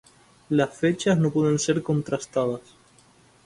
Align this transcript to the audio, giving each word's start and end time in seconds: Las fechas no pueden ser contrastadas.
Las 0.49 0.75
fechas 0.75 1.19
no 1.19 1.29
pueden 1.29 1.59
ser 1.59 1.83
contrastadas. 1.83 2.61